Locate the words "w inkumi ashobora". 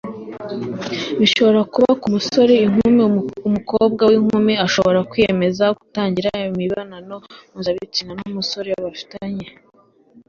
4.09-4.99